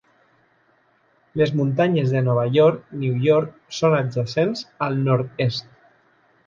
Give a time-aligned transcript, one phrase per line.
[1.41, 5.71] Les muntanyes de Nova York New York són adjacents al nord-est.